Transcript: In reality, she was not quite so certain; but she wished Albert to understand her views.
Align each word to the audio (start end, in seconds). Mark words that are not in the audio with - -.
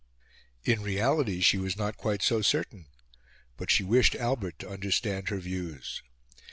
In 0.63 0.81
reality, 0.81 1.41
she 1.41 1.59
was 1.59 1.77
not 1.77 1.95
quite 1.95 2.23
so 2.23 2.41
certain; 2.41 2.87
but 3.55 3.69
she 3.69 3.83
wished 3.83 4.15
Albert 4.15 4.57
to 4.57 4.67
understand 4.71 5.29
her 5.29 5.37
views. 5.37 6.01